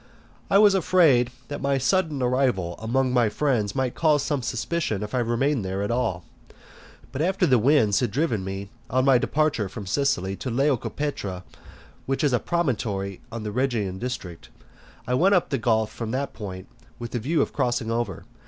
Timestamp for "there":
5.63-5.83